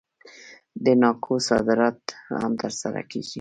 د 0.83 0.85
ناکو 1.01 1.33
صادرات 1.49 2.01
هم 2.41 2.51
ترسره 2.61 3.01
کیږي. 3.11 3.29